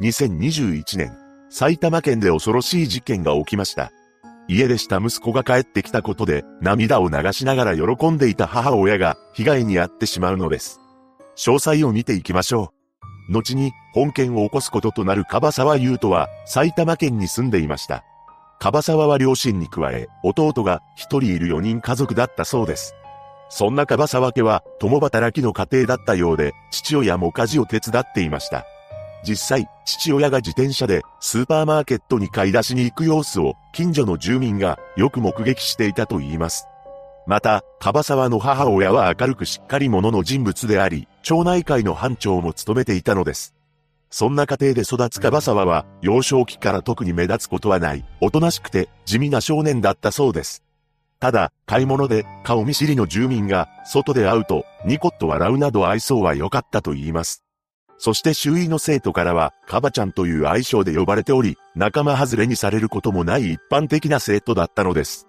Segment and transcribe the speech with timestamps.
[0.00, 1.16] 2021年、
[1.48, 3.92] 埼玉県で恐ろしい事件が起きました。
[4.46, 10.80] 家出した息子が帰ってきたことで涙を流しながら喜んでいた母親が被害に遭ってしまうのです。
[11.36, 12.72] 詳細を見ていきましょ
[13.30, 13.32] う。
[13.32, 18.04] 後に本件を起こすこととなる樺沢優斗は埼玉県に住んでいました。
[18.60, 22.94] 樺沢は両親に加え弟が一人いる4人家族だったそうです。
[23.48, 28.66] そんな樺沢家は共働きの家庭だったようで父親も家事を手伝っていました。
[29.24, 36.66] 実際、父親が自転車でスーパーマーケットに買い出しに行く様子を近所の住民がよく目撃していたと言います。
[37.26, 43.54] また、樺沢の母親は明るくしっかり者の人物であり、町内会の班長も務めていたのです。
[44.10, 50.62] そんな家庭で育つ樺沢は、幼少期から特に目立つことはない、おとなしくて地味な少年だったそうです。
[51.18, 57.45] ただ、買い物で顔見知りの住民が外で会うとニコッと笑うなど愛想は良かったと言います。
[57.98, 65.26] そして周囲の生徒からは、カバちゃんという愛称で呼ばれており、仲間外れにされることもない一般的な生徒だったのです。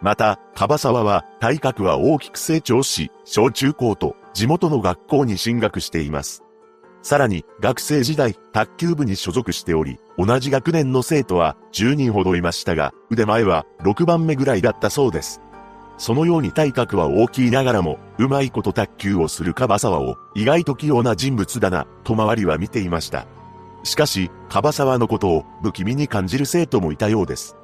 [0.00, 6.42] また、カバサワは体格は大きく成長し、小中高と地元の学校に進学しています。
[7.02, 15.40] さらに、学生時代、卓球部に所属しており、同じ学年の生徒は10人ほどいましたが、腕前は6番目ぐらいだったそうです。
[16.02, 23.24] そのように体格は大きいながらも、うまいこと卓球をする樺沢を、意外と器用な人物だな、と周りは見ていました。
[23.84, 27.56] しかし、樺沢のことを不気味に感じる生徒もいたようです。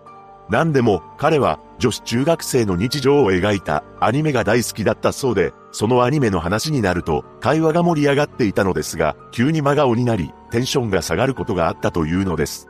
[0.48, 12.69] 何でも、彼は女子中学生の日常を描いたアニメが大好きだったそうで、そのアニメの話になると、会話が盛り上がっていたのですが、急に真顔になり、テンションが下がることがあったというのです。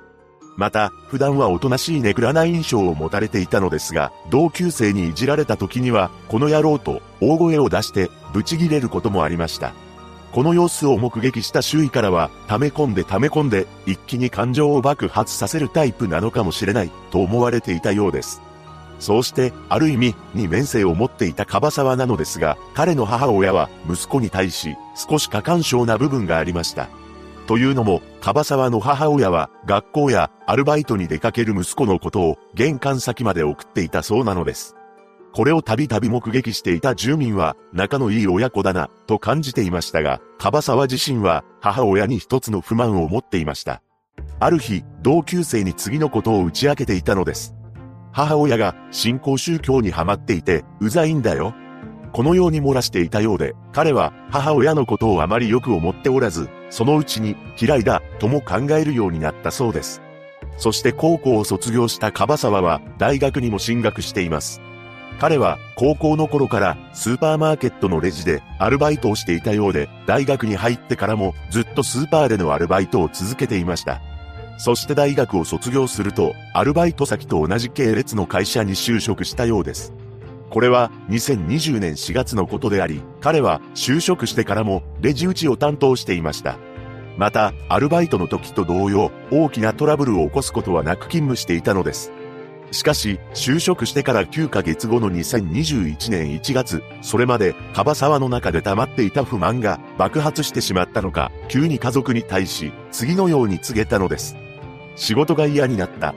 [0.59, 9.73] また、普段はおとなしいネクラな印象を持たれていたのですが、同級生にいじられた時には、この野郎と大声を出してブチギレることもありました。
[10.33, 18.42] この様子を目撃した周囲からは、溜め込んで溜め込んで、一気に感情を爆発させるタイプなのかもしれない、と思われていたようです。
[18.98, 26.89] そうして、ある意味、二面性を持っていた樺沢なのですが、彼の母親は息子に対し、少し過干渉な部分がありました。
[27.48, 34.77] というのも、樺沢の母親は学校やアルバイトに出かける息子のことを玄関先まで送っていたそうなのです。
[35.33, 43.83] これをたびたび目撃していた住民は仲のいい親子だなと感じていましたが、樺沢自身は母親に一つの不満を持っていました。
[44.41, 47.55] ある日、同級生に次のことを打ち明けていたのです。
[48.13, 51.55] 母親が新興宗教にはまっていて、うざいんだよ。
[52.13, 60.02] このように漏らしていたようで、彼は母親のことをあまりよく思っておらず、そのうちに嫌いだとも考えるようになったそうです。
[60.57, 64.61] そして高校を卒業した樺沢は大学にも進学しています。
[65.20, 74.01] 彼は高校の頃からスーパーマーケットのレジでアルバイトをしていたようで、大学に入ってからもずっとスーパーでのアルバイトを続けていました。
[74.58, 79.92] そして大学を卒業すると、アルバイト先と同じ系列の会社に就職したようです。
[80.51, 86.57] これは2020年4月のことであり、彼は就職してからもレジ打ちを担当していました。
[87.17, 92.13] また、アルバイトの時と同様、大きなトラブルを起こすことはなく勤務していたのです。
[92.70, 104.36] しかし、就職してから9ヶ月後の2021年1月、それまで、樺沢の中で溜まっていた不満が爆発してしまったのか、急に家族に対し、次のように告げたのです。
[104.97, 106.15] 仕事が嫌になった。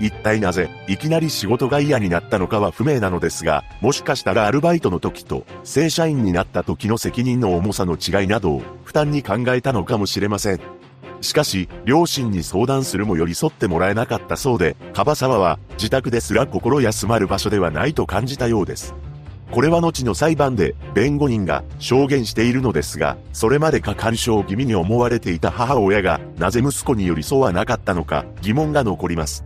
[0.00, 10.60] 一体なぜ、いきなり仕事が嫌になったのかは不明なのですが、もしかしたらアルバイトの時と、正社員になった時の責任の重さの違いなどを、負担に考えたのかもしれません。
[11.22, 18.94] しかし、両親に相談するも寄り添ってもらえなかったそうで、樺沢は、自宅ですら心休まる場所ではないと感じたようです。
[19.50, 29.44] これは後の裁判で弁護人が証言しているのですが、それまで過干渉気味に思われていた母親がなぜ息子に寄り添わなかったのか疑問が残ります。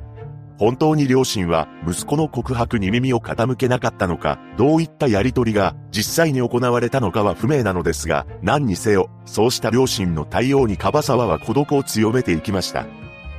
[0.61, 12.85] 本当に両親は息子の告白に耳を傾けなかったのか、どういったやりとりが実際に行われたのかは不明なのですが、何にせよ、そうした両親の対応に樺沢は孤独を強めていきました。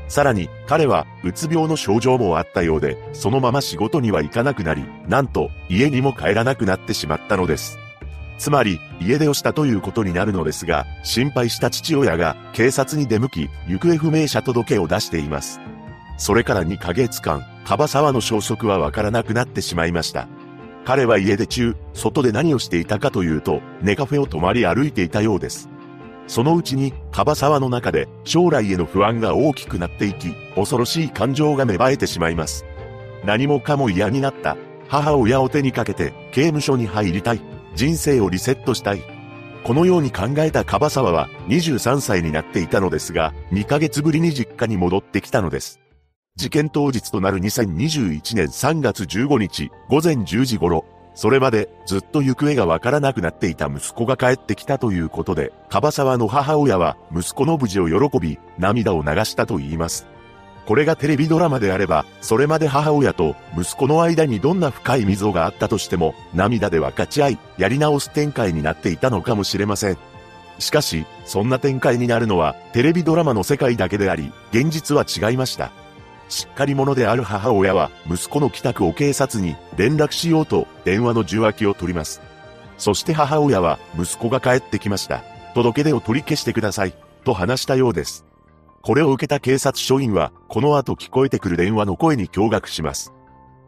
[0.08, 7.78] さらに、彼は、うつ病の症状もあったようで、そのまま仕事には行かなくなり、なんと、家にも帰らなくなってしまったのです。
[8.40, 15.62] つまり、家出をしたということになるのですが、心配した父親が警察に出向き、行方不明者届を出しています。
[16.22, 20.28] それから2ヶ月間、樺沢の消息はわからなくなってしまいました。
[20.86, 25.68] 彼は家出中、外で何をしていたかというと、ネカフェを泊まり歩いていたようです。
[26.28, 32.66] そのうちに、樺沢の中で将来への不安が大きくなっていき、恐ろしい感情が芽生えてしまいます。
[33.26, 34.58] 何もかも嫌になった。
[34.90, 37.42] 母親を手にかけて刑務所に入りたい。
[37.74, 39.02] 人生をリセットしたい。
[39.64, 45.81] このように考えた樺沢は23歳になっていたのですが、2ヶ月ぶりに実家に戻ってきたのです。
[46.42, 60.08] 事件当日となる2021年3月15日午前10時頃、それまでずっと行方がわからなくなっていた息子が帰ってきたということで、樺沢の母親は息子の無事を喜び、涙を流したと言います。
[60.66, 69.98] これがテレビドラマであれば、それまで母親と息子の間にどんな深い溝があったとしても、涙で分かち合い、やり直す展開になっていたのかもしれません。
[70.58, 75.72] しかし、そんな展開になるのは、テレビドラマの世界だけであり、現実は違いました。
[76.32, 82.22] しっかり者である母親は、息子の帰宅を警察に連絡しようと、電話の受話器を取ります。
[82.78, 85.24] そして母親は、息子が帰ってきました。
[85.54, 86.94] 届け出を取り消してください。
[87.26, 88.26] と話したようです。
[88.82, 93.14] これを受けた警察署員は、この後聞こえてくる電話の声に驚愕します。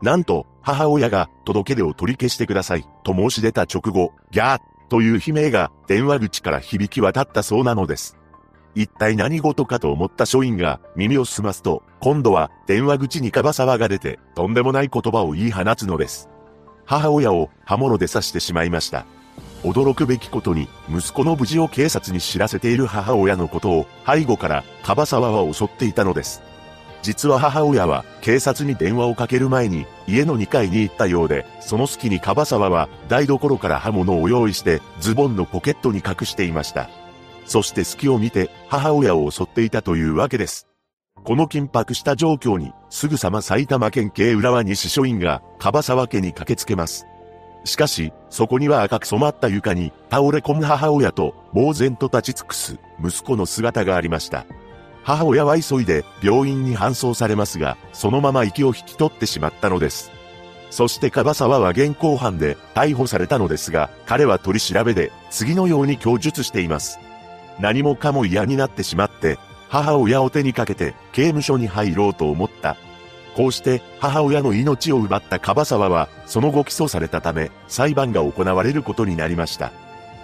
[0.02, 8.18] なんと、母親が届け出を取り消してください、と申し出た直後、ギャーという悲鳴が電話口から響き渡ったそうなのです。
[8.76, 16.30] 一体何事かと思った署員が耳を澄ますと、今度は電話口にカバサワが出て、とんでもない言葉を言い放つのです。
[16.86, 19.06] 母親を刃物で刺してしまいました。
[19.64, 26.42] 驚くべきことに、息子の無事を警察に知らせている母親のことを、背後から、樺沢は襲っていたのです。
[27.02, 36.90] 実は母親は、警察に電話をかける前に、家の2階に行ったようで、その隙に樺沢は、台所から刃物を用意して、ズボンのポケットに隠していました。
[37.46, 40.68] そして隙を見て、母親を襲っていたというわけです。
[41.24, 47.06] この緊迫した状況に、すぐさま埼玉県警浦和西署員が、樺沢家に駆けつけます。
[47.66, 54.46] しかし、そこには赤く染まった床に倒れ込む母親と呆然と立ち尽くす息子の姿がありました。
[55.04, 60.12] 母親は急いで病院に搬送されますが、そのまま息を引き取ってしまったのです。
[60.72, 67.00] そして樺沢は現行犯で逮捕されたのですが、彼は取り調べで次のように供述しています。
[67.60, 69.38] 何もかも嫌になってしまって、
[69.70, 72.78] 母親を手にかけて刑務所に入ろうと思った。
[73.36, 79.72] こうして母親の命を奪った樺沢は、その後起訴されたため、裁判が行われることになりました。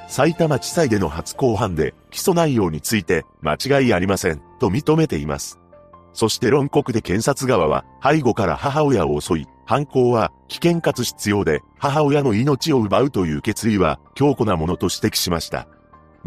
[0.08, 5.60] 埼玉地裁での初公判で、起訴内容について、間違いありません、と認めています。
[6.14, 15.68] そして論告で検察側は、背後から母親を襲い、犯行は危険かつ必要で、母親の命を奪うという決意は強固なものと指摘しました。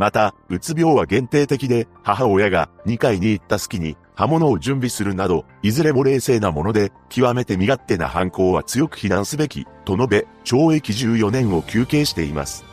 [0.02, 12.64] また、うつ病は限定的で、母親が2階に行った隙に刃物を準備するなど、いずれも冷静なもので、極めて身勝手な犯行は強く非難すべき、と述べ、懲役14年を求刑しています。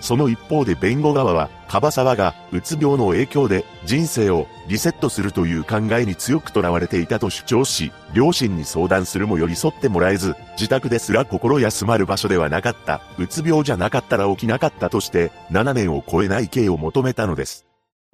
[0.00, 17.66] その一方で弁護側は、樺沢が、うつ病の影響で、人生をリセットするという考えに強くとらわれていたと主張し、両親に相談するも寄り添ってもらえず、自宅ですら心休まる場所ではなかった、うつ病じゃなかったら起きなかったとして、7年を超えない刑を求めたのです。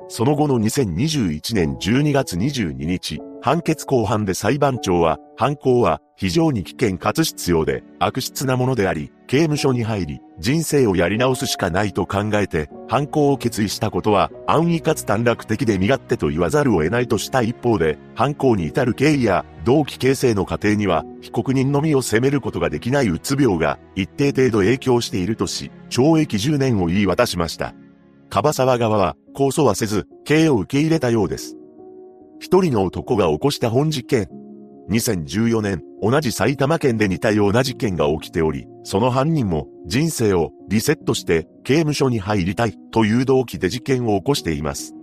[0.08, 27.74] その後の2021年12月22日、判決公判で裁判長は、犯行は非常に危険かつ必要で悪質なものであり、刑務所に入り、人生をやり直すしかないと考えて、犯行を決意したことは、安易かつ短絡的で身勝手と言わざるを得ないとした一方で、犯行に至る経緯や動機形成の過程には、被告人のみを責めることができないうつ病が一定程度影響しているとし、懲役10年を言い渡しました。
[28.28, 31.56] 樺沢側は控訴はせず、刑を受け入れたようです。
[32.38, 34.28] 一人の男が起こした本事件。
[34.90, 44.94] 2014年、同じ埼玉県で似たような事件が起きており、その犯人も人生をリセットして刑務所に入りたいという動機で事件を起こしています。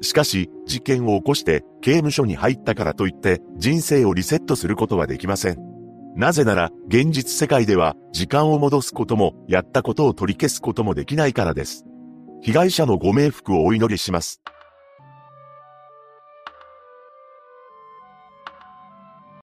[0.00, 5.58] しかし、事件を起こして刑務所に入ったからといって人生をリセットすることはできません。
[6.16, 11.84] なぜなら、現実世界では時間を戻すことも、やったことを取り消すこともできないからです。
[12.40, 14.40] 被害者のご冥福をお祈りします。